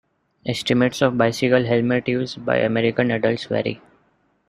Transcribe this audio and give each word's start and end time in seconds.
Estimates 0.47 1.03
of 1.03 1.15
bicycle-helmet 1.15 2.07
use 2.07 2.33
by 2.35 2.57
American 2.57 3.11
adults 3.11 3.45
vary. 3.45 3.79